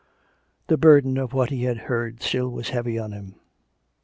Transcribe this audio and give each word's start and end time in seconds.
The 0.65 0.77
burden 0.77 1.19
of 1.19 1.31
what 1.31 1.51
he 1.51 1.65
had 1.65 1.77
heard 1.77 2.23
still 2.23 2.49
was 2.49 2.69
heavy 2.69 2.97
on 2.97 3.11
him. 3.11 3.35